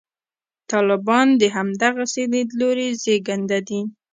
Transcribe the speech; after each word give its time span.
طالبان 0.71 1.27
د 1.41 1.43
همدغسې 1.55 2.23
لیدلوري 2.33 2.89
زېږنده 3.03 3.59
دي. 3.67 3.81